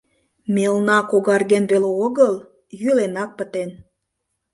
[0.55, 2.33] Мелна когарген веле огыл—
[2.81, 3.69] йӱленак пытен.